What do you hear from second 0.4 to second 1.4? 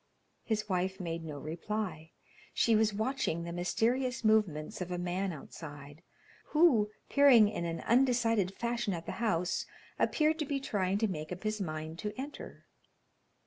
His wife made no